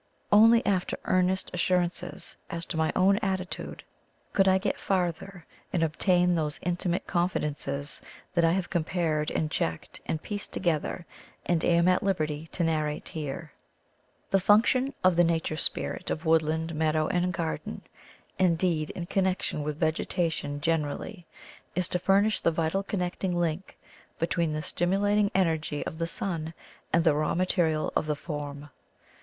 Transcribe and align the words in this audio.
Only 0.31 0.65
after 0.65 0.97
earnest 1.05 1.51
assurances 1.53 2.35
as 2.49 2.65
to 2.65 2.75
my 2.75 2.91
own 2.95 3.17
attitude 3.19 3.83
could 4.33 4.47
I 4.47 4.57
get 4.57 4.79
farther 4.79 5.45
and 5.71 5.83
obtain 5.83 6.33
those 6.33 6.59
intimate 6.63 7.05
confidences 7.05 8.01
that 8.33 8.43
I 8.43 8.53
have 8.53 8.71
compared 8.71 9.29
and 9.29 9.51
checked 9.51 10.01
and 10.07 10.19
pieced 10.19 10.53
together 10.53 11.05
and 11.45 11.63
am 11.63 11.87
at 11.87 12.01
liberty 12.01 12.47
to 12.47 12.63
narrate 12.63 13.09
here. 13.09 13.51
*'The 14.31 14.39
function 14.39 14.95
of 15.03 15.15
the 15.17 15.23
nature 15.23 15.55
spirit 15.55 16.09
of 16.09 16.25
woodland, 16.25 16.73
meadow, 16.73 17.07
and 17.07 17.31
garden, 17.31 17.83
indeed 18.39 18.89
in 18.95 19.05
connection 19.05 19.61
with 19.61 19.77
vegetation 19.79 20.61
generally, 20.61 21.27
is 21.75 21.87
to 21.89 21.99
furnish 21.99 22.39
the 22.39 22.49
vital 22.49 22.81
connecting 22.81 23.39
link 23.39 23.77
between 24.17 24.51
the 24.53 24.63
stimulating 24.63 25.29
energy 25.35 25.85
of 25.85 25.99
the 25.99 26.07
sun 26.07 26.55
and 26.91 27.03
the 27.03 27.13
raw 27.13 27.35
material 27.35 27.93
of 27.95 28.07
the 28.07 28.15
form. 28.15 28.67